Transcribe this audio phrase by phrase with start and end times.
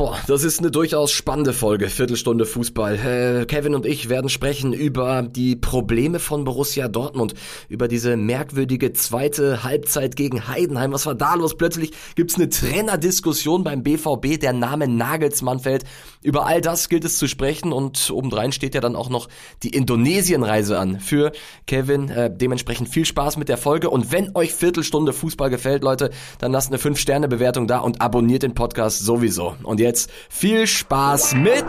[0.00, 3.40] Boah, das ist eine durchaus spannende Folge, Viertelstunde Fußball.
[3.42, 7.34] Äh, Kevin und ich werden sprechen über die Probleme von Borussia Dortmund,
[7.68, 10.94] über diese merkwürdige zweite Halbzeit gegen Heidenheim.
[10.94, 11.54] Was war da los?
[11.54, 15.84] Plötzlich gibt's eine Trainerdiskussion beim BVB, der Name Nagelsmann fällt.
[16.22, 19.28] Über all das gilt es zu sprechen und obendrein steht ja dann auch noch
[19.62, 21.32] die Indonesienreise an für
[21.66, 22.08] Kevin.
[22.08, 26.08] Äh, dementsprechend viel Spaß mit der Folge und wenn euch Viertelstunde Fußball gefällt, Leute,
[26.38, 29.56] dann lasst eine 5-Sterne-Bewertung da und abonniert den Podcast sowieso.
[29.62, 31.66] Und jetzt jetzt viel Spaß mit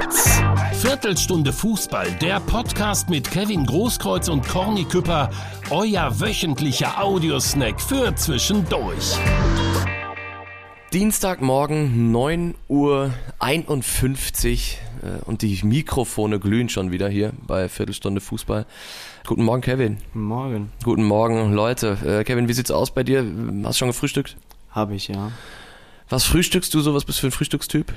[0.74, 5.32] Viertelstunde Fußball, der Podcast mit Kevin Großkreuz und Corny Küpper,
[5.72, 9.18] euer wöchentlicher Audiosnack für zwischendurch.
[10.94, 13.12] Dienstagmorgen 9.51 Uhr
[15.02, 18.68] äh, und die Mikrofone glühen schon wieder hier bei Viertelstunde Fußball.
[19.26, 19.98] Guten Morgen, Kevin.
[20.14, 20.72] Guten Morgen.
[20.84, 21.98] Guten Morgen, Leute.
[22.06, 23.26] Äh, Kevin, wie sieht's aus bei dir?
[23.64, 24.38] Hast du schon gefrühstückt?
[24.70, 25.32] Habe ich, ja.
[26.12, 26.94] Was frühstückst du so?
[26.94, 27.94] Was bist du für ein Frühstückstyp?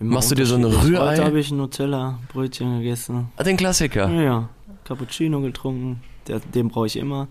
[0.00, 1.12] Immer Machst du dir so ein Rührei?
[1.12, 3.28] Heute habe ich Nutella-Brötchen gegessen.
[3.36, 4.08] Ah, den Klassiker.
[4.08, 4.48] Ja, ja.
[4.84, 6.00] Cappuccino getrunken.
[6.28, 7.26] Der, den brauche ich immer.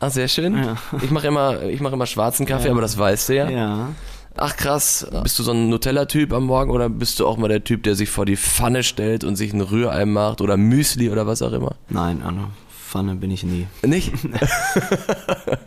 [0.00, 0.56] Ah, sehr schön.
[0.56, 0.76] Ja.
[1.02, 2.72] Ich mache immer, ich mache immer schwarzen Kaffee, Ja.
[2.72, 3.48] aber das weißt du ja.
[3.48, 3.88] Ja.
[4.36, 7.62] Ach krass, bist du so ein Nutella-Typ am Morgen oder bist du auch mal der
[7.62, 11.26] Typ, der sich vor die Pfanne stellt und sich ein Rührei macht oder Müsli oder
[11.26, 11.76] was auch immer?
[11.88, 12.50] Nein, Anna.
[12.68, 13.66] Pfanne bin ich nie.
[13.86, 14.12] Nicht?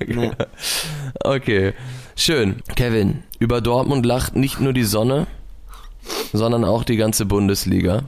[0.06, 0.32] Nee.
[1.24, 1.74] Okay,
[2.16, 2.58] schön.
[2.76, 5.28] Kevin, über Dortmund lacht nicht nur die Sonne,
[6.34, 8.04] sondern auch die ganze Bundesliga.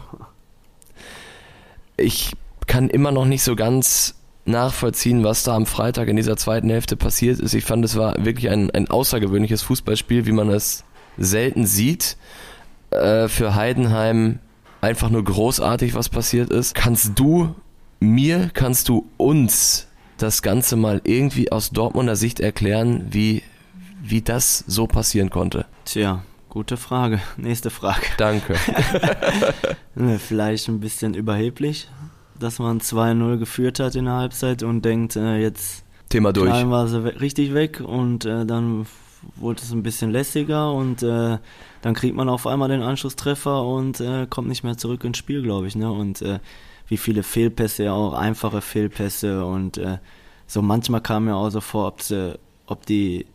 [1.98, 2.32] Ich
[2.68, 6.96] kann immer noch nicht so ganz nachvollziehen, was da am Freitag in dieser zweiten Hälfte
[6.96, 7.54] passiert ist.
[7.54, 10.84] Ich fand, es war wirklich ein, ein außergewöhnliches Fußballspiel, wie man es
[11.18, 12.18] selten sieht.
[12.92, 14.40] Äh, für Heidenheim
[14.82, 16.74] einfach nur großartig, was passiert ist.
[16.74, 17.56] Kannst du
[18.00, 23.44] mir, kannst du uns das Ganze mal irgendwie aus Dortmunder Sicht erklären, wie,
[24.02, 25.66] wie das so passieren konnte?
[25.86, 27.20] Tja, gute Frage.
[27.38, 28.06] Nächste Frage.
[28.18, 28.56] Danke.
[29.96, 31.88] Ne, Vielleicht ein bisschen überheblich,
[32.40, 36.52] dass man 2-0 geführt hat in der Halbzeit und denkt, äh, jetzt Thema durch.
[36.66, 38.86] wir sie we- richtig weg und äh, dann
[39.36, 41.38] wurde es ein bisschen lässiger und äh,
[41.82, 45.42] dann kriegt man auf einmal den Anschlusstreffer und äh, kommt nicht mehr zurück ins Spiel,
[45.44, 45.76] glaube ich.
[45.76, 45.92] Ne?
[45.92, 46.40] Und äh,
[46.88, 49.98] wie viele Fehlpässe, ja auch einfache Fehlpässe und äh,
[50.48, 53.28] so manchmal kam mir auch so vor, ob, sie, ob die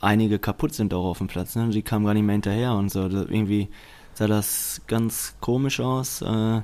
[0.00, 1.54] einige kaputt sind auch auf dem Platz.
[1.56, 1.68] Ne?
[1.70, 3.02] Die kamen gar nicht mehr hinterher und so.
[3.02, 3.68] Irgendwie
[4.14, 6.22] sah das ganz komisch aus.
[6.22, 6.62] Äh,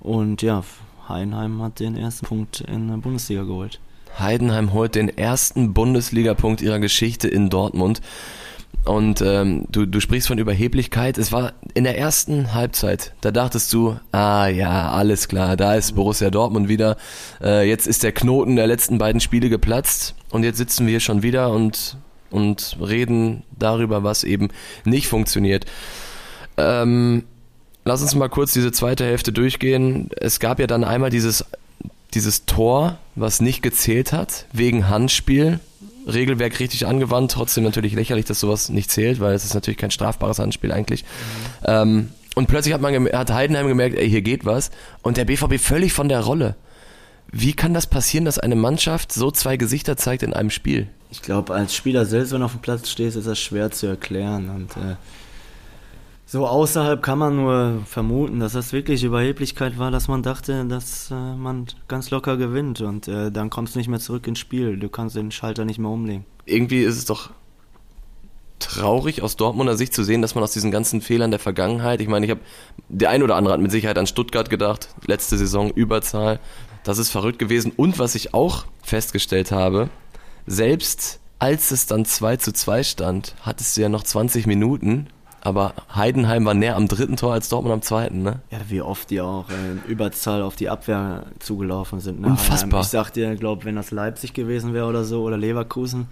[0.00, 0.64] und ja,
[1.08, 3.80] Heidenheim hat den ersten Punkt in der Bundesliga geholt.
[4.18, 8.00] Heidenheim holt den ersten Bundesligapunkt ihrer Geschichte in Dortmund.
[8.84, 11.18] Und ähm, du, du sprichst von Überheblichkeit.
[11.18, 15.94] Es war in der ersten Halbzeit, da dachtest du, ah ja, alles klar, da ist
[15.94, 16.96] Borussia Dortmund wieder.
[17.40, 21.00] Äh, jetzt ist der Knoten der letzten beiden Spiele geplatzt und jetzt sitzen wir hier
[21.00, 21.96] schon wieder und,
[22.32, 24.48] und reden darüber, was eben
[24.84, 25.66] nicht funktioniert.
[26.56, 27.24] Ähm,
[27.84, 30.10] lass uns mal kurz diese zweite Hälfte durchgehen.
[30.16, 31.44] Es gab ja dann einmal dieses,
[32.14, 35.60] dieses Tor, was nicht gezählt hat, wegen Handspiel.
[36.06, 39.92] Regelwerk richtig angewandt, trotzdem natürlich lächerlich, dass sowas nicht zählt, weil es ist natürlich kein
[39.92, 41.04] strafbares Handspiel eigentlich.
[41.64, 44.70] Ähm, und plötzlich hat man hat Heidenheim gemerkt, ey, hier geht was.
[45.02, 46.56] Und der BVB völlig von der Rolle.
[47.34, 50.88] Wie kann das passieren, dass eine Mannschaft so zwei Gesichter zeigt in einem Spiel?
[51.10, 53.86] Ich glaube, als Spieler selbst, wenn du auf dem Platz stehst, ist das schwer zu
[53.86, 54.50] erklären.
[54.50, 54.96] Und äh,
[56.26, 61.10] so außerhalb kann man nur vermuten, dass das wirklich Überheblichkeit war, dass man dachte, dass
[61.10, 62.82] äh, man ganz locker gewinnt.
[62.82, 64.76] Und äh, dann kommst du nicht mehr zurück ins Spiel.
[64.78, 66.26] Du kannst den Schalter nicht mehr umlegen.
[66.44, 67.30] irgendwie ist es doch
[68.58, 72.08] traurig aus Dortmunder Sicht zu sehen, dass man aus diesen ganzen Fehlern der Vergangenheit, ich
[72.08, 72.40] meine, ich habe
[72.88, 76.38] der ein oder andere hat mit Sicherheit an Stuttgart gedacht, letzte Saison Überzahl,
[76.84, 79.88] das ist verrückt gewesen und was ich auch festgestellt habe,
[80.46, 85.08] selbst als es dann 2 zu 2 stand, hattest du ja noch 20 Minuten,
[85.40, 88.42] aber Heidenheim war näher am dritten Tor als Dortmund am zweiten, ne?
[88.52, 92.20] Ja, wie oft die auch in Überzahl auf die Abwehr zugelaufen sind.
[92.20, 92.28] Ne?
[92.28, 92.82] Unfassbar.
[92.82, 96.06] Ich sag dir, glaub, wenn das Leipzig gewesen wäre oder so oder Leverkusen,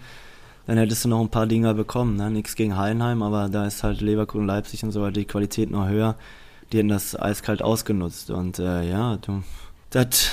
[0.67, 2.17] dann hättest du noch ein paar Dinger bekommen.
[2.17, 2.29] Ne?
[2.29, 5.87] Nichts gegen Heidenheim, aber da ist halt Leverkusen, Leipzig und so weiter die Qualität noch
[5.87, 6.17] höher.
[6.73, 8.31] Die hätten das eiskalt ausgenutzt.
[8.31, 9.45] Und äh, ja, du,
[9.91, 10.31] das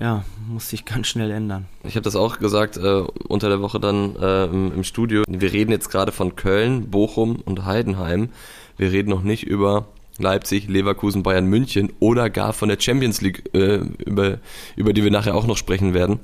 [0.00, 1.66] ja, muss sich ganz schnell ändern.
[1.84, 5.24] Ich habe das auch gesagt äh, unter der Woche dann äh, im, im Studio.
[5.28, 8.30] Wir reden jetzt gerade von Köln, Bochum und Heidenheim.
[8.76, 13.50] Wir reden noch nicht über Leipzig, Leverkusen, Bayern, München oder gar von der Champions League,
[13.54, 14.38] äh, über,
[14.76, 16.20] über die wir nachher auch noch sprechen werden.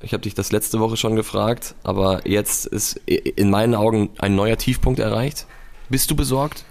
[0.00, 4.36] Ich habe dich das letzte Woche schon gefragt, aber jetzt ist in meinen Augen ein
[4.36, 5.46] neuer Tiefpunkt erreicht.
[5.88, 6.64] Bist du besorgt?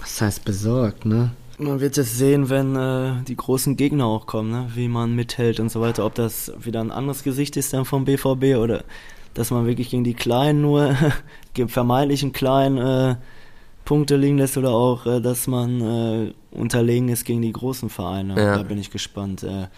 [0.00, 1.32] Was heißt besorgt, ne?
[1.58, 4.70] Man wird es sehen, wenn äh, die großen Gegner auch kommen, ne?
[4.74, 6.04] wie man mithält und so weiter.
[6.04, 8.84] Ob das wieder ein anderes Gesicht ist dann vom BVB oder
[9.32, 10.94] dass man wirklich gegen die Kleinen nur,
[11.54, 13.16] gegen vermeintlichen Kleinen, äh,
[13.86, 18.36] Punkte liegen lässt oder auch, äh, dass man äh, unterlegen ist gegen die großen Vereine.
[18.36, 18.56] Ja.
[18.56, 19.42] Da bin ich gespannt.
[19.42, 19.68] Äh,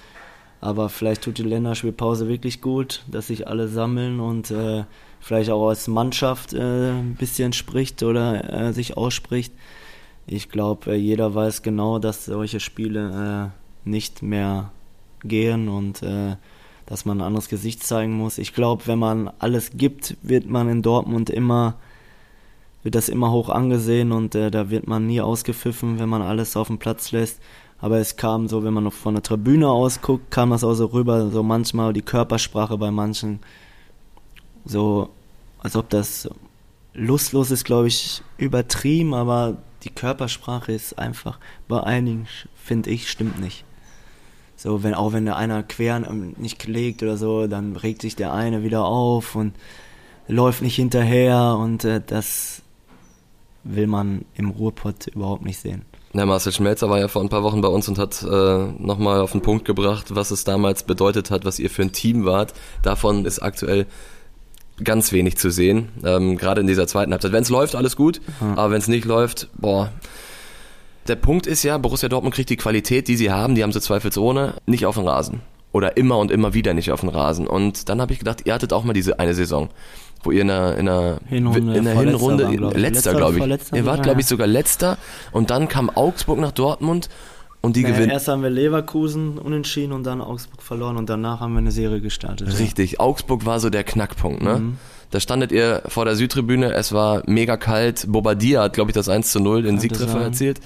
[0.60, 4.84] aber vielleicht tut die Länderspielpause wirklich gut, dass sich alle sammeln und äh,
[5.20, 9.52] vielleicht auch als Mannschaft äh, ein bisschen spricht oder äh, sich ausspricht.
[10.28, 13.52] Ich glaube, äh, jeder weiß genau, dass solche Spiele
[13.84, 14.70] äh, nicht mehr
[15.24, 16.36] gehen und äh,
[16.86, 18.38] dass man ein anderes Gesicht zeigen muss.
[18.38, 21.76] Ich glaube, wenn man alles gibt, wird man in Dortmund immer
[22.82, 26.56] wird das immer hoch angesehen und äh, da wird man nie ausgepfiffen, wenn man alles
[26.56, 27.40] auf den Platz lässt.
[27.80, 30.74] Aber es kam so, wenn man noch von der Tribüne aus guckt, kam das auch
[30.74, 33.40] so rüber, so manchmal die Körpersprache bei manchen,
[34.64, 35.10] so
[35.58, 36.28] als ob das
[36.94, 41.38] lustlos ist, glaube ich, übertrieben, aber die Körpersprache ist einfach
[41.68, 42.26] bei einigen,
[42.56, 43.64] finde ich, stimmt nicht.
[44.56, 48.16] So, wenn auch wenn der einer quer ähm, nicht legt oder so, dann regt sich
[48.16, 49.54] der eine wieder auf und
[50.26, 52.62] läuft nicht hinterher und äh, das
[53.62, 55.84] will man im Ruhrpott überhaupt nicht sehen.
[56.14, 59.20] Der Marcel Schmelzer war ja vor ein paar Wochen bei uns und hat äh, nochmal
[59.20, 62.54] auf den Punkt gebracht, was es damals bedeutet hat, was ihr für ein Team wart.
[62.82, 63.86] Davon ist aktuell
[64.84, 67.32] ganz wenig zu sehen, ähm, gerade in dieser zweiten Halbzeit.
[67.32, 68.52] Wenn es läuft, alles gut, Ja.
[68.56, 69.90] aber wenn es nicht läuft, boah.
[71.06, 73.80] Der Punkt ist ja, Borussia Dortmund kriegt die Qualität, die sie haben, die haben sie
[73.80, 75.40] zweifelsohne, nicht auf den Rasen.
[75.72, 77.46] Oder immer und immer wieder nicht auf den Rasen.
[77.46, 79.68] Und dann habe ich gedacht, ihr hattet auch mal diese eine Saison,
[80.22, 82.80] wo ihr in der, in der Hinrunde in der Hinrunde, waren, glaub ich.
[82.80, 83.72] letzter, Letzter, glaube ich.
[83.72, 84.98] Ihr wart, glaube ich, sogar letzter.
[85.32, 87.08] Und dann kam Augsburg nach Dortmund
[87.68, 88.10] und die Naja, gewinnen.
[88.10, 92.00] erst haben wir Leverkusen unentschieden und dann Augsburg verloren und danach haben wir eine Serie
[92.00, 92.48] gestartet.
[92.48, 92.54] ja.
[92.58, 94.58] Richtig, Augsburg war so der Knackpunkt, ne?
[94.58, 94.78] Mhm.
[95.10, 98.04] Da standet ihr vor der Südtribüne, es war mega kalt.
[98.08, 100.60] Bobadilla hat, glaube ich, das 1 zu 0, den Kann Siegtreffer erzielt.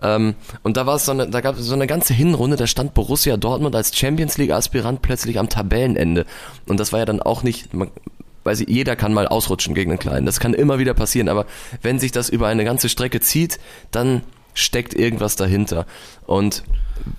[0.00, 2.66] Ähm, und da war es so eine, da gab es so eine ganze Hinrunde, da
[2.66, 6.24] stand Borussia Dortmund als Champions League Aspirant plötzlich am Tabellenende.
[6.66, 7.90] Und das war ja dann auch nicht, man,
[8.44, 10.26] weiß ich, jeder kann mal ausrutschen gegen einen Kleinen.
[10.26, 11.28] Das kann immer wieder passieren.
[11.28, 11.44] Aber
[11.82, 13.58] wenn sich das über eine ganze Strecke zieht,
[13.90, 14.22] dann
[14.54, 15.86] steckt irgendwas dahinter.
[16.26, 16.64] Und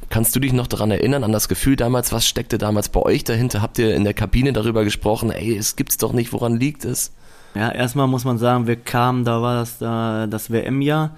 [0.09, 3.23] kannst du dich noch daran erinnern, an das Gefühl damals, was steckte damals bei euch
[3.23, 3.61] dahinter?
[3.61, 7.11] Habt ihr in der Kabine darüber gesprochen, ey, es gibt's doch nicht, woran liegt es?
[7.53, 11.15] Ja, erstmal muss man sagen, wir kamen, da war das da das WM-Jahr.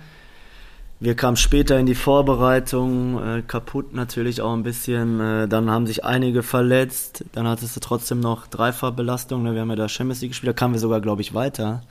[1.00, 5.20] Wir kamen später in die Vorbereitung, äh, kaputt natürlich auch ein bisschen.
[5.20, 7.24] Äh, dann haben sich einige verletzt.
[7.34, 9.44] Dann hattest du trotzdem noch Dreifachbelastung.
[9.44, 9.54] Ne?
[9.54, 11.82] Wir haben ja da Champions League gespielt, da kamen wir sogar, glaube ich, weiter.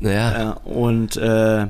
[0.00, 1.66] Naja, Ja, und äh,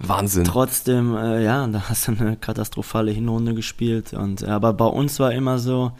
[0.00, 0.44] Wahnsinn.
[0.44, 4.12] trotzdem, äh, ja, da hast du eine katastrophale Hinrunde gespielt.
[4.12, 5.92] Und, aber bei uns war immer so,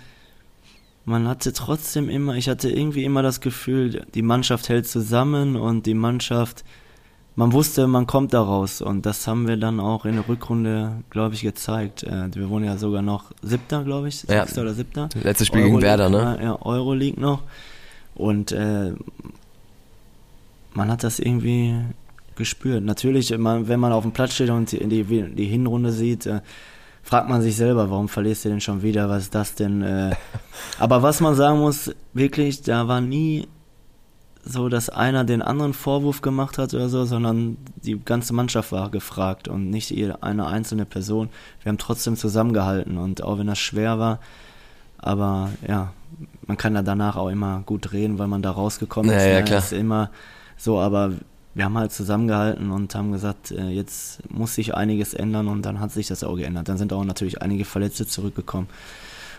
[1.05, 5.87] man hatte trotzdem immer, ich hatte irgendwie immer das Gefühl, die Mannschaft hält zusammen und
[5.87, 6.65] die Mannschaft,
[7.35, 8.83] man wusste, man kommt da raus.
[8.83, 12.03] Und das haben wir dann auch in der Rückrunde, glaube ich, gezeigt.
[12.03, 14.45] Äh, wir wurden ja sogar noch Siebter, glaube ich, Ja.
[14.45, 15.09] Sechster oder Siebter.
[15.23, 16.19] Letztes Spiel gegen Werder, ne?
[16.39, 17.43] Ja, ja Euroleague noch.
[18.15, 18.93] Und äh,
[20.75, 21.75] man hat das irgendwie
[22.39, 22.83] gespürt.
[22.83, 23.41] Natürlich, wenn
[23.81, 26.41] man auf dem Platz steht und die, die, Hinrunde sieht, äh,
[27.03, 29.11] fragt man sich selber, warum verlierst du denn schon wieder?
[29.11, 29.83] Was ist das denn?
[29.83, 30.15] Äh?
[30.79, 33.47] Aber was man sagen muss, wirklich, da war nie
[34.45, 38.91] so, dass einer den anderen Vorwurf gemacht hat oder so, sondern die ganze Mannschaft war
[38.91, 39.93] gefragt und nicht
[40.23, 41.29] eine einzelne Person.
[41.63, 44.21] Wir haben trotzdem zusammengehalten und auch wenn das schwer war,
[44.97, 45.93] aber ja,
[46.47, 49.27] man kann ja danach auch immer gut reden, weil man da rausgekommen Ja, ist.
[49.27, 49.45] ja, ne?
[49.45, 49.59] klar.
[49.59, 50.11] Ist immer
[50.57, 51.13] so, aber
[51.55, 55.81] wir haben halt zusammengehalten und haben gesagt, äh, jetzt muss sich einiges ändern und dann
[55.81, 56.69] hat sich das auch geändert.
[56.69, 58.69] Dann sind auch natürlich einige Verletzte zurückgekommen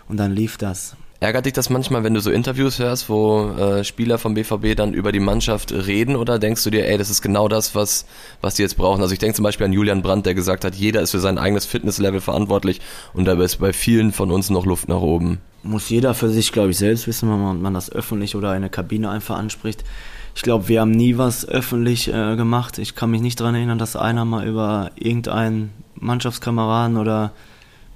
[0.08, 0.96] und dann lief das.
[1.22, 4.94] Ärgert dich das manchmal, wenn du so Interviews hörst, wo äh, Spieler vom BVB dann
[4.94, 8.06] über die Mannschaft reden oder denkst du dir, ey, das ist genau das, was,
[8.40, 9.02] was die jetzt brauchen?
[9.02, 11.36] Also ich denke zum Beispiel an Julian Brandt, der gesagt hat, jeder ist für sein
[11.36, 12.80] eigenes Fitnesslevel verantwortlich
[13.12, 15.40] und da ist bei vielen von uns noch Luft nach oben.
[15.62, 18.62] muss jeder für sich, glaube ich, selbst wissen, wenn man, man das öffentlich oder in
[18.62, 19.84] der Kabine einfach anspricht.
[20.34, 22.78] Ich glaube, wir haben nie was öffentlich äh, gemacht.
[22.78, 27.32] Ich kann mich nicht daran erinnern, dass einer mal über irgendeinen Mannschaftskameraden oder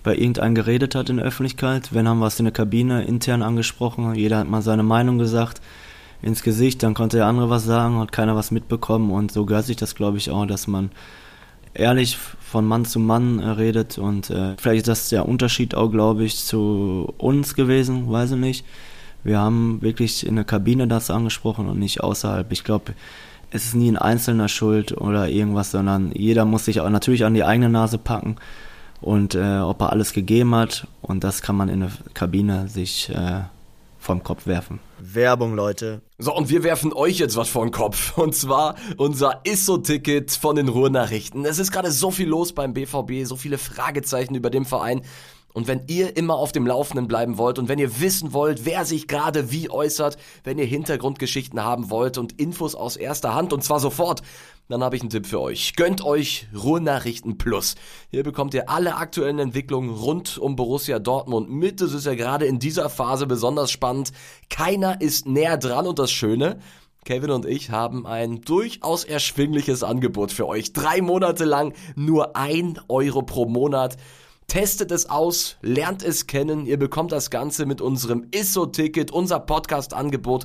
[0.02, 1.94] bei irgendeinem geredet hat in der Öffentlichkeit.
[1.94, 4.14] Wenn haben wir es in der Kabine intern angesprochen.
[4.14, 5.60] Jeder hat mal seine Meinung gesagt
[6.24, 9.66] ins Gesicht, dann konnte der andere was sagen, hat keiner was mitbekommen und so gehört
[9.66, 10.90] sich das, glaube ich, auch, dass man
[11.74, 15.90] ehrlich von Mann zu Mann äh, redet und äh, vielleicht ist das der Unterschied auch,
[15.90, 18.64] glaube ich, zu uns gewesen, weiß ich nicht.
[19.24, 22.52] Wir haben wirklich in der Kabine das angesprochen und nicht außerhalb.
[22.52, 22.94] Ich glaube,
[23.50, 27.34] es ist nie ein Einzelner schuld oder irgendwas, sondern jeder muss sich auch natürlich an
[27.34, 28.36] die eigene Nase packen
[29.00, 33.10] und äh, ob er alles gegeben hat und das kann man in der Kabine sich
[33.10, 33.42] äh,
[34.04, 34.80] vom Kopf werfen.
[35.00, 36.02] Werbung, Leute.
[36.18, 38.16] So, und wir werfen euch jetzt was vor den Kopf.
[38.18, 41.44] Und zwar unser ISSO-Ticket von den Ruhrnachrichten.
[41.44, 45.02] Es ist gerade so viel los beim BVB, so viele Fragezeichen über dem Verein.
[45.54, 48.84] Und wenn ihr immer auf dem Laufenden bleiben wollt und wenn ihr wissen wollt, wer
[48.84, 53.62] sich gerade wie äußert, wenn ihr Hintergrundgeschichten haben wollt und Infos aus erster Hand und
[53.62, 54.22] zwar sofort,
[54.68, 55.76] dann habe ich einen Tipp für euch.
[55.76, 57.76] Gönnt euch Ruhrnachrichten Plus.
[58.10, 61.80] Hier bekommt ihr alle aktuellen Entwicklungen rund um Borussia Dortmund mit.
[61.80, 64.10] Das ist ja gerade in dieser Phase besonders spannend.
[64.50, 66.58] Keiner ist näher dran und das Schöne,
[67.04, 70.72] Kevin und ich haben ein durchaus erschwingliches Angebot für euch.
[70.72, 73.96] Drei Monate lang nur ein Euro pro Monat.
[74.46, 76.66] Testet es aus, lernt es kennen.
[76.66, 80.44] Ihr bekommt das Ganze mit unserem ISSO-Ticket, unser Podcast-Angebot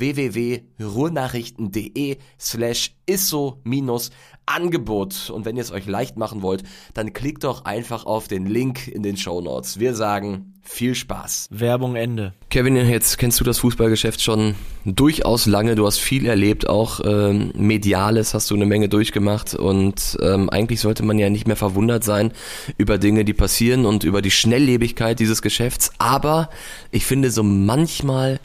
[0.00, 5.30] www.ruhrnachrichten.de slash ISSO-Angebot.
[5.30, 6.64] Und wenn ihr es euch leicht machen wollt,
[6.94, 9.78] dann klickt doch einfach auf den Link in den Show Notes.
[9.78, 11.48] Wir sagen viel Spaß.
[11.50, 12.34] Werbung Ende.
[12.48, 14.54] Kevin, jetzt kennst du das Fußballgeschäft schon
[14.84, 15.74] durchaus lange.
[15.74, 20.80] Du hast viel erlebt, auch ähm, mediales hast du eine Menge durchgemacht und ähm, eigentlich
[20.80, 22.32] sollte man ja nicht mehr verwundert sein
[22.76, 25.92] über Dinge, die passieren und über die Schnelllebigkeit dieses Geschäfts.
[25.98, 26.50] Aber
[26.90, 28.38] ich finde so manchmal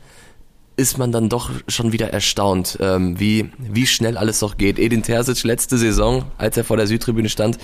[0.77, 4.79] ist man dann doch schon wieder erstaunt, ähm, wie, wie schnell alles doch geht.
[4.79, 7.57] Edin Terzic letzte Saison, als er vor der Südtribüne stand,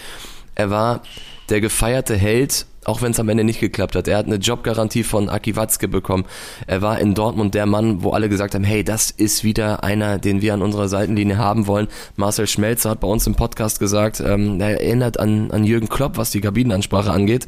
[0.55, 1.01] er war
[1.49, 4.07] der gefeierte Held, auch wenn es am Ende nicht geklappt hat.
[4.07, 6.25] Er hat eine Jobgarantie von Aki Watzke bekommen.
[6.65, 10.17] Er war in Dortmund der Mann, wo alle gesagt haben, hey, das ist wieder einer,
[10.17, 11.87] den wir an unserer Seitenlinie haben wollen.
[12.15, 16.17] Marcel Schmelzer hat bei uns im Podcast gesagt, ähm, er erinnert an, an Jürgen Klopp,
[16.17, 17.45] was die Kabinenansprache angeht.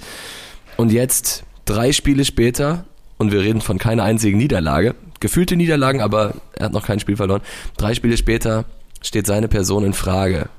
[0.77, 2.85] Und jetzt, drei Spiele später,
[3.17, 7.15] und wir reden von keiner einzigen Niederlage, gefühlte Niederlagen, aber er hat noch kein Spiel
[7.15, 7.41] verloren.
[7.77, 8.65] Drei Spiele später
[9.01, 10.49] steht seine Person in Frage.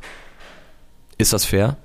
[1.18, 1.76] Ist das fair?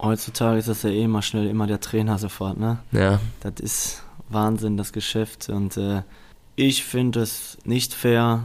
[0.00, 2.78] Heutzutage ist das ja eh immer schnell immer der Trainer sofort, ne?
[2.92, 3.18] Ja.
[3.40, 5.48] Das ist Wahnsinn, das Geschäft.
[5.48, 6.02] Und äh,
[6.54, 8.44] ich finde es nicht fair.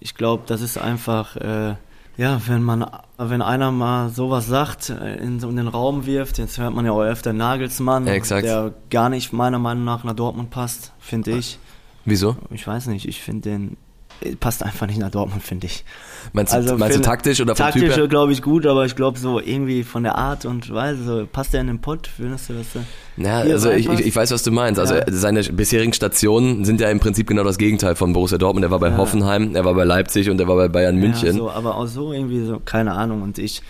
[0.00, 1.74] Ich glaube, das ist einfach, äh,
[2.16, 6.38] ja, wenn man, wenn einer mal sowas sagt, äh, in, so in den Raum wirft,
[6.38, 8.46] jetzt hört man ja auch öfter Nagelsmann, exakt.
[8.46, 11.58] der gar nicht meiner Meinung nach nach Dortmund passt, finde ich.
[12.06, 12.36] Wieso?
[12.50, 13.76] Ich weiß nicht, ich finde den
[14.20, 15.84] äh, passt einfach nicht nach Dortmund, finde ich.
[16.32, 19.18] Meinst du, meinst du taktisch oder vom Typ Taktisch glaube ich gut, aber ich glaube
[19.18, 22.06] so irgendwie von der Art und Weise, so, passt der in den Pott?
[22.06, 22.72] Findest du das?
[22.72, 22.80] so?
[23.16, 24.80] Ja, also ich, ich, weiß, was du meinst.
[24.80, 25.04] Also Ja.
[25.08, 28.64] seine bisherigen Stationen sind ja im Prinzip genau das Gegenteil von Borussia Dortmund.
[28.64, 28.96] Er war bei Ja.
[28.96, 31.26] Hoffenheim, er war bei Leipzig und er war bei Bayern München.
[31.26, 33.22] Ja, so, aber auch so irgendwie so, keine Ahnung.
[33.22, 33.62] Und ich,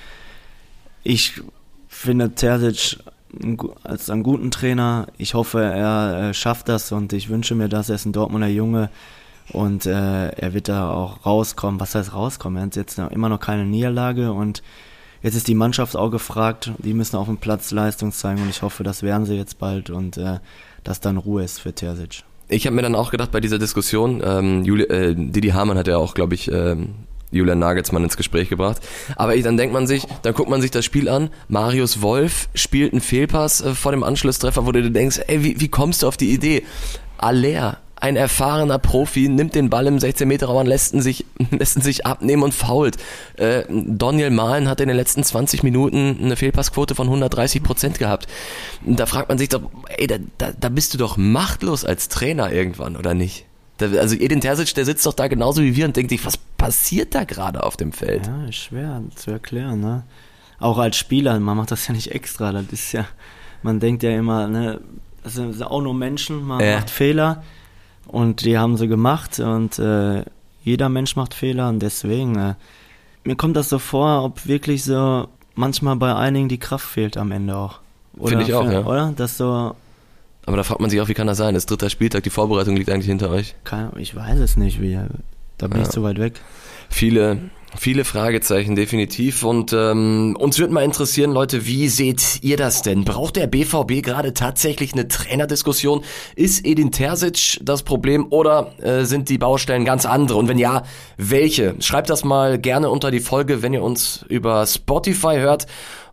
[1.02, 1.40] ich
[1.88, 2.98] finde Terzic
[3.82, 5.06] als einen guten Trainer.
[5.18, 7.88] Ich hoffe, er äh, schafft das und ich wünsche mir das.
[7.88, 8.90] Er ist ein Dortmunder Junge
[9.52, 11.80] und äh, er wird da auch rauskommen.
[11.80, 12.58] Was heißt rauskommen?
[12.58, 14.62] Er hat jetzt immer noch keine Niederlage und
[15.22, 16.72] jetzt ist die Mannschaft auch gefragt.
[16.78, 19.90] Die müssen auf dem Platz Leistung zeigen und ich hoffe, das werden sie jetzt bald
[19.90, 20.38] und äh,
[20.84, 22.24] dass dann Ruhe ist für Terzic.
[22.48, 25.88] Ich habe mir dann auch gedacht bei dieser Diskussion, ähm, Juli, äh, Didi Hamann hat
[25.88, 26.94] ja auch, glaube ich, ähm,
[27.30, 28.80] Julian Nagelsmann ins Gespräch gebracht.
[29.16, 31.30] Aber dann denkt man sich, dann guckt man sich das Spiel an.
[31.48, 35.60] Marius Wolf spielt einen Fehlpass äh, vor dem Anschlusstreffer, wo du dir denkst, ey, wie,
[35.60, 36.62] wie kommst du auf die Idee?
[37.18, 41.82] Aller, ein erfahrener Profi, nimmt den Ball im 16-Meter-Raum an, lässt ihn sich, lässt ihn
[41.82, 42.96] sich abnehmen und fault.
[43.36, 48.28] Äh, Daniel Mahlen hat in den letzten 20 Minuten eine Fehlpassquote von 130 Prozent gehabt.
[48.84, 52.52] Da fragt man sich doch, ey, da, da, da bist du doch machtlos als Trainer
[52.52, 53.45] irgendwann, oder nicht?
[53.80, 57.14] Also Edin Terzic, der sitzt doch da genauso wie wir und denkt sich, was passiert
[57.14, 58.26] da gerade auf dem Feld?
[58.26, 60.04] Ja, ist schwer zu erklären, ne?
[60.58, 62.52] Auch als Spieler, man macht das ja nicht extra.
[62.52, 63.04] Das ist ja,
[63.62, 64.80] man denkt ja immer, ne,
[65.22, 66.76] das sind auch nur Menschen, man Ja.
[66.76, 67.42] macht Fehler
[68.06, 70.24] und die haben sie gemacht und äh,
[70.62, 72.54] jeder Mensch macht Fehler und deswegen, äh,
[73.24, 77.30] mir kommt das so vor, ob wirklich so manchmal bei einigen die Kraft fehlt am
[77.32, 77.80] Ende auch.
[78.24, 78.84] Finde ich auch, für- ja.
[78.86, 79.12] Oder?
[79.14, 79.74] Das so,
[80.46, 81.54] Aber da fragt man sich auch, wie kann das sein?
[81.54, 83.54] Das ist dritter Spieltag, die Vorbereitung liegt eigentlich hinter euch.
[83.64, 84.98] keine, ich weiß es nicht, wie,
[85.58, 85.82] da bin Ja.
[85.84, 86.34] ich zu weit weg.
[86.88, 87.38] Viele,
[87.76, 89.42] viele Fragezeichen definitiv.
[89.42, 93.04] Und ähm, uns würde mal interessieren, Leute, wie seht ihr das denn?
[93.04, 96.04] Braucht der BVB gerade tatsächlich eine Trainerdiskussion?
[96.36, 100.38] Ist Edin Terzic das Problem oder äh, sind die Baustellen ganz andere?
[100.38, 100.84] Und wenn ja,
[101.16, 101.74] welche?
[101.80, 105.66] Schreibt das mal gerne unter die Folge, wenn ihr uns über Spotify hört.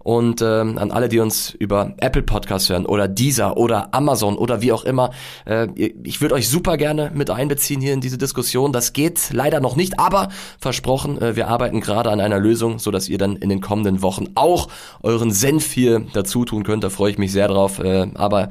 [0.04, 4.62] Und ähm, an alle, die uns über Apple Podcasts hören oder Deezer oder Amazon oder
[4.62, 5.12] wie auch immer,
[5.46, 5.68] äh,
[6.04, 8.74] ich würde euch super gerne mit einbeziehen hier in diese Diskussion.
[8.74, 10.30] Das geht leider noch nicht, aber
[10.60, 14.02] versprochen, äh, wir arbeiten gerade an einer Lösung, so dass ihr dann in den kommenden
[14.02, 14.68] Wochen auch
[15.02, 16.84] euren Senf hier dazu tun könnt.
[16.84, 17.80] Da freue ich mich sehr drauf.
[17.80, 18.50] Äh, aber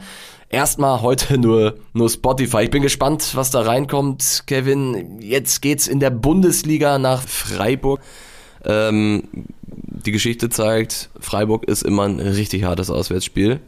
[0.52, 2.64] Erstmal heute nur, nur Spotify.
[2.64, 4.44] Ich bin gespannt, was da reinkommt.
[4.46, 8.00] Kevin, jetzt geht's in der Bundesliga nach Freiburg.
[8.64, 9.24] Ähm,
[9.64, 13.60] die Geschichte zeigt, Freiburg ist immer ein richtig hartes Auswärtsspiel.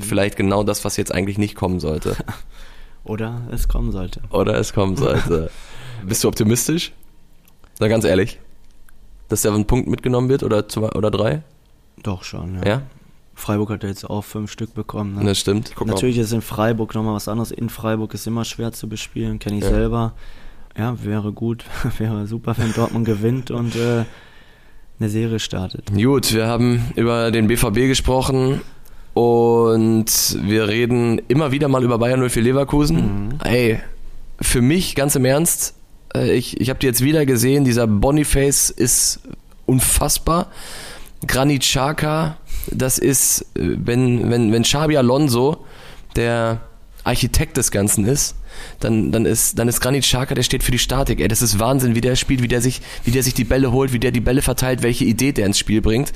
[0.00, 2.16] Vielleicht genau das, was jetzt eigentlich nicht kommen sollte.
[3.04, 4.20] Oder es kommen sollte.
[4.30, 5.50] Oder es kommen sollte.
[6.06, 6.92] Bist du optimistisch?
[7.78, 8.38] Na ganz ehrlich.
[9.28, 11.42] Dass der ein Punkt mitgenommen wird oder zwei oder drei?
[12.02, 12.66] Doch schon, ja.
[12.66, 12.82] Ja?
[13.34, 15.14] Freiburg hat ja jetzt auch fünf Stück bekommen.
[15.16, 15.24] Ne?
[15.24, 15.72] Das stimmt.
[15.74, 15.94] Guck mal.
[15.94, 17.50] Natürlich ist in Freiburg nochmal was anderes.
[17.52, 19.70] In Freiburg ist immer schwer zu bespielen, kenne ich Ja.
[19.70, 20.12] selber.
[20.76, 21.64] Ja, wäre gut,
[21.98, 24.04] wäre super, wenn Dortmund gewinnt und äh,
[25.00, 25.92] eine Serie startet.
[25.94, 28.60] Gut, wir haben über den BVB gesprochen
[29.14, 32.96] und wir reden immer wieder mal über Bayern 04 Leverkusen.
[32.96, 33.38] Mhm.
[33.42, 33.80] Ey,
[34.40, 35.74] für mich ganz im Ernst,
[36.14, 39.20] äh, ich, ich habe die jetzt wieder gesehen, dieser Boniface ist
[39.64, 40.48] unfassbar.
[41.26, 42.36] Granit Xhaka,
[42.70, 45.64] das ist, äh, wenn, wenn, wenn Xabi Alonso
[46.14, 46.60] der
[47.04, 48.34] Architekt des Ganzen ist,
[48.80, 51.20] dann, dann ist, dann ist Granit Xhaka, der steht für die Statik.
[51.20, 53.72] Ey, das ist Wahnsinn, wie der spielt, wie der sich, wie der sich die Bälle
[53.72, 56.12] holt, wie der die Bälle verteilt, welche Idee der ins Spiel bringt.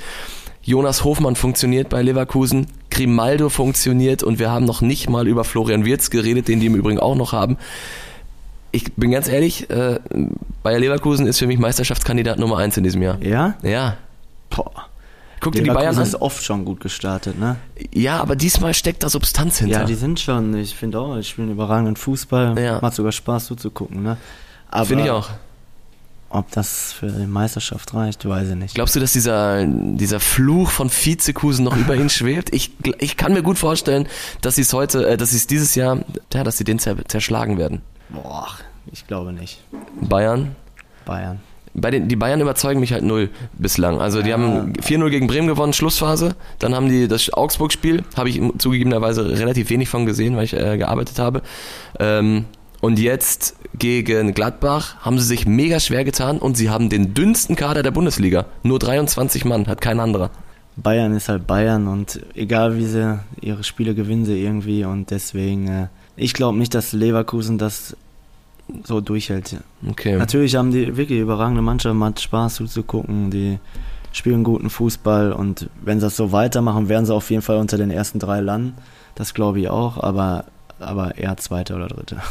[0.62, 5.84] Jonas Hofmann funktioniert bei Leverkusen, Grimaldo funktioniert und wir haben noch nicht mal über Florian
[5.84, 7.58] Wirz geredet, den die im Übrigen auch noch haben.
[8.72, 10.00] Ich bin ganz ehrlich, äh,
[10.62, 13.22] Bayer Leverkusen ist für mich Meisterschaftskandidat Nummer eins in diesem Jahr.
[13.22, 13.56] Ja?
[13.62, 13.98] Ja.
[14.50, 14.88] Boah.
[15.44, 16.02] Guck dir die Bayern an.
[16.02, 17.56] ist oft schon gut gestartet, ne?
[17.92, 19.80] Ja, aber diesmal steckt da Substanz hinter.
[19.80, 22.58] Ja, die sind schon, ich finde auch, die spielen überragenden Fußball.
[22.58, 22.80] Ja.
[22.80, 24.16] Macht sogar Spaß zuzugucken, ne?
[24.84, 25.30] Finde ich auch.
[26.30, 28.74] Ob das für die Meisterschaft reicht, weiß ich nicht.
[28.74, 32.52] Glaubst du, dass dieser, dieser Fluch von Vizekusen noch über ihn schwebt?
[32.52, 34.08] Ich, ich kann mir gut vorstellen,
[34.40, 36.00] dass sie es heute, äh, dass sie es dieses Jahr,
[36.32, 37.82] ja, dass sie den zer zerschlagen werden.
[38.08, 38.48] Boah,
[38.90, 39.62] ich glaube nicht.
[40.00, 40.56] Bayern?
[41.04, 41.40] Bayern.
[41.74, 44.00] Bei den, die Bayern überzeugen mich halt null bislang.
[44.00, 46.36] Also die haben 4-0 gegen Bremen gewonnen, Schlussphase.
[46.60, 50.78] Dann haben die das Augsburg-Spiel, habe ich zugegebenerweise relativ wenig von gesehen, weil ich äh,
[50.78, 51.42] gearbeitet habe.
[51.98, 52.44] Ähm,
[52.80, 57.56] und jetzt gegen Gladbach haben sie sich mega schwer getan und sie haben den dünnsten
[57.56, 58.46] Kader der Bundesliga.
[58.62, 60.30] Nur 23 Mann, hat kein anderer.
[60.76, 65.68] Bayern ist halt Bayern und egal wie sie ihre Spiele gewinnen sie irgendwie und deswegen,
[65.68, 67.96] äh, ich glaube nicht, dass Leverkusen das
[68.84, 69.56] so durchhält.
[69.88, 70.16] Okay.
[70.16, 73.58] Natürlich haben die wirklich überragende Mannschaft, macht Spaß zuzugucken, die
[74.12, 77.76] spielen guten Fußball und wenn sie das so weitermachen, werden sie auf jeden Fall unter
[77.76, 78.74] den ersten drei landen.
[79.14, 80.46] Das glaube ich auch, aber,
[80.78, 82.22] aber eher Zweiter oder Dritter.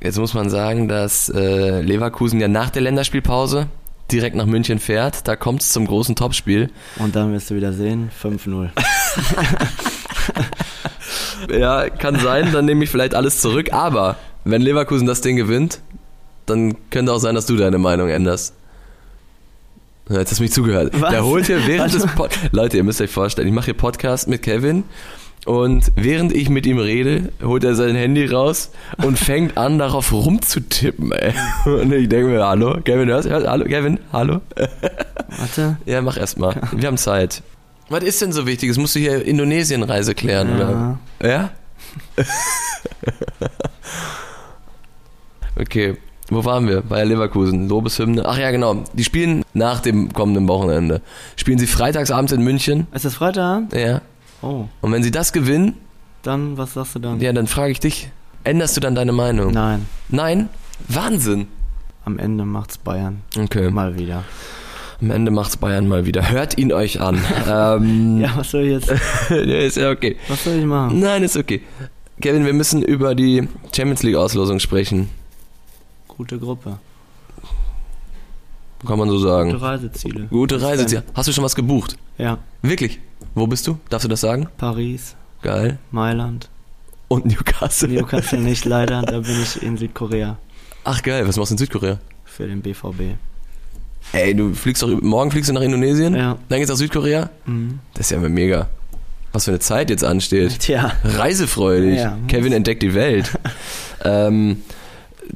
[0.00, 3.66] Jetzt muss man sagen, dass äh, Leverkusen ja nach der Länderspielpause
[4.10, 5.26] direkt nach München fährt.
[5.26, 6.70] Da kommt es zum großen Topspiel.
[6.96, 8.70] Und dann wirst du wieder sehen, 5-0.
[11.58, 13.72] ja, kann sein, dann nehme ich vielleicht alles zurück.
[13.72, 15.80] Aber wenn Leverkusen das Ding gewinnt,
[16.46, 18.54] dann könnte auch sein, dass du deine Meinung änderst.
[20.10, 20.92] Jetzt hast du mich zugehört.
[21.00, 21.10] Was?
[21.10, 24.26] Der holt hier während des Pod Leute, ihr müsst euch vorstellen, ich mache hier Podcast
[24.28, 24.82] mit Kevin
[25.46, 28.70] und während ich mit ihm rede, holt er sein Handy raus
[29.02, 31.32] und fängt an, darauf rumzutippen, ey.
[31.64, 33.48] Und ich denke mir, hallo, Kevin, hörst du?
[33.48, 34.40] Hallo, Kevin, hallo?
[35.38, 35.78] Warte.
[35.86, 36.60] Ja, mach erst mal.
[36.72, 37.42] Wir haben Zeit.
[37.88, 38.70] Was ist denn so wichtig?
[38.70, 40.98] Das musst du hier Indonesien-Reise klären, Ja.
[41.20, 41.28] oder?
[41.28, 41.50] Ja?
[45.58, 45.96] okay.
[46.28, 46.80] Wo waren wir?
[46.82, 47.68] Bei Leverkusen.
[47.68, 48.24] Lobeshymne.
[48.26, 48.84] Ach ja, genau.
[48.94, 51.02] Die spielen nach dem kommenden Wochenende.
[51.36, 52.86] Spielen sie freitagsabends in München.
[52.94, 53.64] Ist das Freitag?
[53.74, 54.00] Ja.
[54.40, 55.74] Oh, Und wenn sie das gewinnen,
[56.22, 57.20] dann, was sagst du dann?
[57.20, 58.10] ja, dann frage ich dich,
[58.44, 59.52] änderst du dann deine Meinung?
[59.52, 60.48] Nein, Nein?
[60.88, 61.48] Wahnsinn.
[62.04, 63.22] am Ende macht's Bayern.
[63.38, 63.70] Okay.
[63.70, 64.24] Mal wieder.
[65.00, 66.30] Am Ende macht's Bayern mal wieder.
[66.30, 67.20] Hört ihn euch an.
[67.48, 68.88] ähm, Ja, was soll ich jetzt,
[69.30, 70.16] ja, ist ja okay.
[70.28, 70.98] was soll ich machen?
[70.98, 71.60] Nein, ist okay.
[72.20, 75.08] Kevin, wir müssen über die Champions League Auslosung sprechen.
[76.22, 76.78] Gute Gruppe.
[78.86, 79.50] Kann man so sagen.
[79.50, 80.26] Gute Reiseziele.
[80.30, 80.86] Gute Bis Reise.
[80.86, 81.02] dann.
[81.14, 81.96] Hast du schon was gebucht?
[82.16, 83.00] Ja, Wirklich?
[83.34, 83.76] Wo bist du?
[83.90, 84.46] Darfst du das sagen?
[84.56, 85.78] Paris, Geil.
[85.90, 86.48] Mailand.
[87.08, 87.88] Und Newcastle.
[87.88, 90.36] Newcastle nicht leider, da bin ich in Südkorea
[90.84, 91.98] Ach geil, was machst du in Südkorea?
[92.24, 93.16] für den BVB.
[94.12, 96.14] Ey, du fliegst doch, morgen fliegst du nach Indonesien?
[96.14, 96.38] Ja.
[96.48, 97.30] Dann geht's nach Südkorea?
[97.46, 97.80] Mhm.
[97.94, 98.68] Das ist ja mega.
[99.32, 100.56] Was für eine Zeit jetzt ansteht.
[100.60, 101.98] Tja, Reisefreudig.
[101.98, 102.16] Ja.
[102.28, 103.36] Kevin entdeckt die Welt.
[104.04, 104.62] ähm,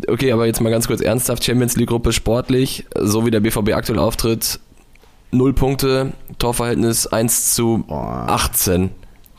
[0.09, 1.45] okay, aber jetzt mal ganz kurz ernsthaft.
[1.45, 4.61] Champions League Gruppe sportlich, so wie der BVB aktuell auftritt,
[5.33, 8.27] null Punkte, Torverhältnis 1 zu Boah.
[8.29, 8.91] 18.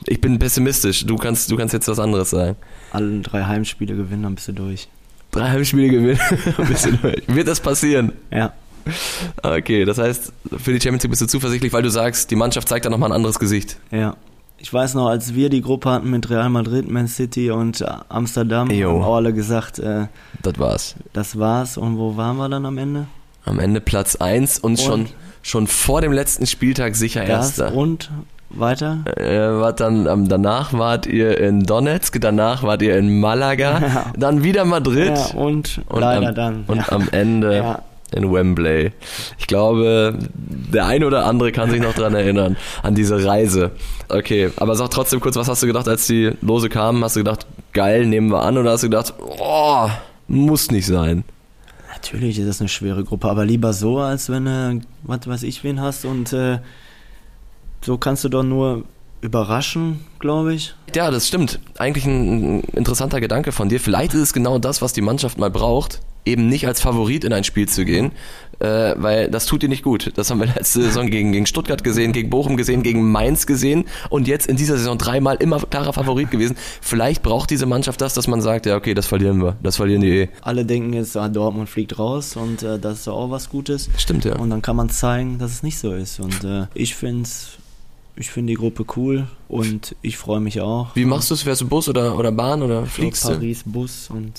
[0.05, 1.05] Ich bin pessimistisch.
[1.05, 2.55] Du kannst, du kannst jetzt was anderes sagen.
[2.91, 4.88] alle drei Heimspiele gewinnen, dann bist du durch.
[5.31, 6.19] Drei Heimspiele gewinnen.
[6.57, 7.23] Ein bisschen durch.
[7.27, 8.13] Wird das passieren?
[8.31, 8.53] Ja,
[9.43, 12.69] Okay, das heißt, für die Champions League bist du zuversichtlich, weil du sagst, die Mannschaft
[12.69, 13.77] zeigt da nochmal ein anderes Gesicht.
[13.91, 14.15] ja.
[14.59, 17.85] Ich weiß noch, als wir die Gruppe hatten mit Real Madrid, Man City und äh,
[18.09, 19.03] Amsterdam, Jo.
[19.03, 20.07] haben alle gesagt, äh,
[20.41, 20.95] Das war's.
[21.13, 21.77] das war's.
[21.77, 23.05] Und wo waren wir dann am Ende?
[23.45, 24.79] Am Ende Platz 1 und, Und?
[24.79, 25.05] schon,
[25.43, 27.71] schon vor dem letzten Spieltag sicher Erster.
[27.73, 28.09] und
[28.49, 28.99] weiter?
[29.15, 34.05] Äh, wart dann, ähm, danach wart ihr in Donetsk, danach wart ihr in Malaga, Ja.
[34.17, 36.63] dann wieder Madrid Ja, und, und, leider am, dann.
[36.67, 36.85] und ja.
[36.89, 37.79] am Ende.
[38.13, 38.91] In Wembley.
[39.37, 43.71] Ich glaube, der ein oder andere kann sich noch dran erinnern, an diese Reise.
[44.09, 47.03] Okay, aber sag trotzdem kurz, was hast du gedacht, als die Lose kamen?
[47.03, 48.57] Hast du gedacht, geil, nehmen wir an?
[48.57, 49.89] Oder hast du gedacht, oh,
[50.27, 51.23] muss nicht sein?
[51.93, 55.63] Natürlich ist das eine schwere Gruppe, aber lieber so, als wenn du, was weiß ich,
[55.63, 56.59] wen hast und äh,
[57.81, 58.83] so kannst du doch nur
[59.21, 60.75] überraschen, glaube ich.
[60.95, 61.59] Ja, das stimmt.
[61.77, 63.79] Eigentlich ein, ein interessanter Gedanke von dir.
[63.79, 66.01] Vielleicht ist es genau das, was die Mannschaft mal braucht.
[66.27, 68.11] Eben nicht als Favorit in ein Spiel zu gehen,
[68.59, 70.11] äh, weil das tut dir nicht gut.
[70.15, 73.85] Das haben wir letzte Saison gegen, gegen Stuttgart gesehen, gegen Bochum gesehen, gegen Mainz gesehen
[74.09, 76.55] und jetzt in dieser Saison dreimal immer klarer Favorit gewesen.
[76.81, 80.01] Vielleicht braucht diese Mannschaft das, dass man sagt, ja okay, das verlieren wir, das verlieren
[80.01, 80.29] die eh.
[80.41, 83.89] Alle denken jetzt, ah, Dortmund fliegt raus und äh, das ist auch was Gutes.
[83.97, 84.35] Stimmt, ja.
[84.35, 86.19] Und dann kann man zeigen, dass es nicht so ist.
[86.19, 87.27] Und äh, ich finde
[88.19, 90.95] ich finde die Gruppe cool und ich freue mich auch.
[90.95, 91.43] Wie machst du es?
[91.43, 93.39] Fährst du Bus oder, oder Bahn oder fliegst Paris, du?
[93.39, 94.33] Paris Bus und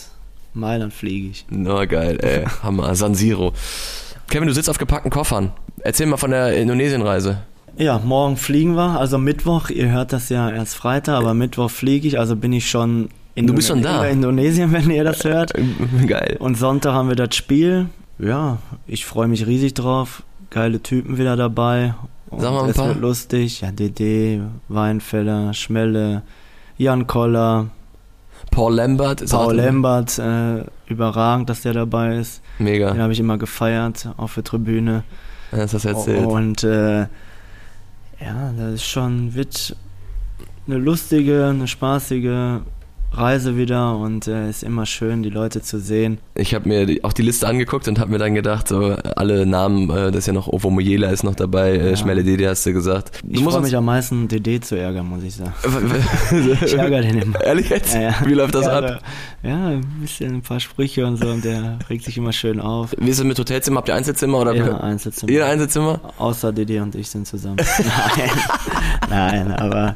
[0.58, 1.46] Mailand fliege ich.
[1.50, 2.44] Na geil, ey.
[2.62, 2.94] Hammer.
[2.94, 3.52] San Siro.
[4.30, 5.52] Kevin, du sitzt auf gepackten Koffern.
[5.80, 7.38] Erzähl mal von der Indonesienreise.
[7.76, 9.70] Ja, morgen fliegen wir, also Mittwoch.
[9.70, 13.46] Ihr hört das ja erst Freitag, aber Mittwoch fliege ich, also bin ich schon in
[13.46, 14.04] Du bist schon da?
[14.04, 15.52] in Indonesien, wenn ihr das hört.
[16.06, 16.36] Geil.
[16.40, 17.86] Und Sonntag haben wir das Spiel.
[18.18, 20.24] Ja, ich freue mich riesig drauf.
[20.50, 21.94] Geile Typen wieder dabei.
[22.30, 22.88] Und Sag mal ein es paar.
[22.88, 23.60] wird lustig.
[23.60, 26.22] Ja, DD, Weinfeller, Schmelle,
[26.78, 27.66] Jan Koller,
[28.58, 30.18] Paul Lambert ist Paul Lambert.
[30.18, 32.42] Äh, überragend, dass der dabei ist.
[32.58, 32.90] Mega.
[32.90, 35.04] Den habe ich immer gefeiert auf der Tribüne.
[35.52, 36.26] Hast das erzählt.
[36.26, 39.76] Und äh, ja, das ist schon, wird
[40.66, 42.60] eine lustige, eine spaßige
[43.10, 46.18] Reise wieder und äh, ist immer schön, die Leute zu sehen.
[46.34, 49.44] Ich habe mir die, auch die Liste angeguckt und habe mir dann gedacht, so alle
[49.46, 51.96] Namen, äh, das ist ja noch Ovo Moyela ist noch dabei, äh, Ja.
[51.96, 53.20] Schmelle Dede hast du gesagt.
[53.24, 55.52] Du Ich freue mich am meisten, DD zu ärgern, muss ich sagen.
[56.64, 57.40] Ich ärgere den immer.
[57.42, 57.94] Ehrlich jetzt?
[57.94, 58.14] Ja, ja.
[58.24, 59.00] Wie läuft das ab?
[59.42, 62.94] Ja, ein bisschen ein paar Sprüche und so und der regt sich immer schön auf.
[62.98, 63.78] Wie ist es mit Hotelzimmer?
[63.78, 65.32] Habt ihr Einzelzimmer oder Ja, Einzelzimmer.
[65.32, 66.00] jeder Einzelzimmer?
[66.18, 67.56] Außer DD und ich sind zusammen.
[69.10, 69.94] Nein, nein, aber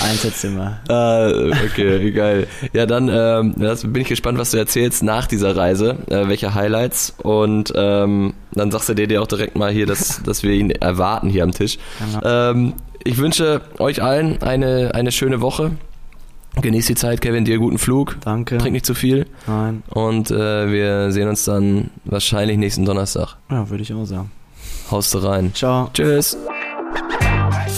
[0.00, 0.80] Einzelzimmer.
[0.88, 1.28] Ah,
[1.64, 2.46] okay, geil.
[2.72, 6.54] Ja, dann ähm, das bin ich gespannt, was du erzählst nach dieser Reise, äh, welche
[6.54, 10.52] Highlights und ähm, dann sagst du dir dir auch direkt mal hier, dass, dass wir
[10.52, 11.78] ihn erwarten hier am Tisch.
[12.22, 12.74] Ähm,
[13.04, 15.72] ich wünsche euch allen eine, eine schöne Woche.
[16.60, 18.18] Genießt die Zeit, Kevin, dir guten Flug.
[18.20, 18.58] Danke.
[18.58, 23.36] Trink nicht zu viel Nein, und äh, wir sehen uns dann wahrscheinlich nächsten Donnerstag.
[23.50, 24.30] ja, würde ich auch sagen.
[24.90, 25.52] Haust du rein.
[25.54, 25.88] Ciao.
[25.94, 26.36] Tschüss.